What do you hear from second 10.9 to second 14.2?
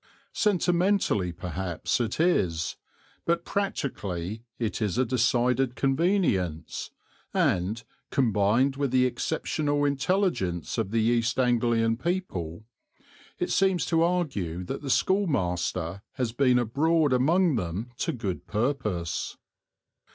East Anglian people, it seems to